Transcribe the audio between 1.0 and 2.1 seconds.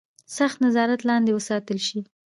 لاندې وساتل شي.